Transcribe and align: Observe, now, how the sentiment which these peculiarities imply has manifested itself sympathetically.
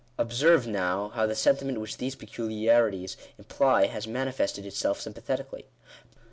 Observe, 0.17 0.65
now, 0.65 1.09
how 1.09 1.27
the 1.27 1.35
sentiment 1.35 1.79
which 1.79 1.97
these 1.97 2.15
peculiarities 2.15 3.17
imply 3.37 3.85
has 3.85 4.07
manifested 4.07 4.65
itself 4.65 4.99
sympathetically. 4.99 5.67